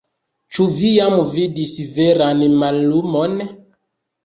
Ĉu 0.57 0.63
vi 0.77 0.89
jam 0.93 1.13
vidis 1.33 1.75
veran 1.99 2.43
mallumon? 2.65 3.39